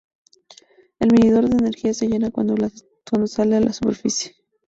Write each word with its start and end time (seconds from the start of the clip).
El 0.99 1.11
medidor 1.11 1.47
de 1.47 1.57
energía 1.59 1.93
se 1.93 2.07
llena 2.07 2.31
cuando 2.31 2.55
sale 3.27 3.57
a 3.57 3.59
la 3.59 3.71
superficie. 3.71 4.35